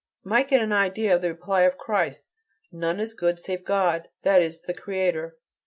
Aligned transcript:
might 0.23 0.47
get 0.47 0.59
an 0.63 0.73
idea 0.73 1.13
from 1.13 1.21
the 1.21 1.27
reply 1.29 1.61
of 1.61 1.77
Christ: 1.77 2.27
"None 2.71 2.99
is 2.99 3.13
good 3.13 3.39
save 3.39 3.63
God," 3.63 4.09
that 4.23 4.41
is, 4.41 4.59
the 4.61 4.73
Creator. 4.73 5.37